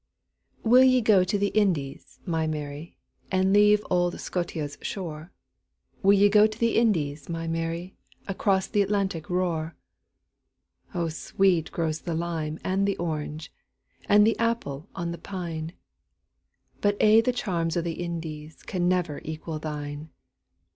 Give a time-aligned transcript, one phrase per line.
[0.63, 2.97] WILL ye go to the Indies, my Mary,
[3.31, 5.31] And leave auld Scotia's shore?
[6.01, 7.95] Will ye go to the Indies, my Mary,
[8.27, 13.53] Across th' Atlantic roar?O sweet grows the lime and the orange,
[14.09, 15.73] And the apple on the pine;
[16.81, 20.09] But a' the charms o' the IndiesCan never equal thine.